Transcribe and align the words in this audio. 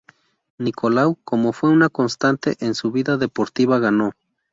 Nicolau, 0.57 1.19
como 1.23 1.53
fue 1.53 1.69
una 1.69 1.87
constante 1.87 2.55
en 2.59 2.73
su 2.73 2.91
vida 2.91 3.17
deportiva, 3.17 3.77
ganó. 3.77 4.13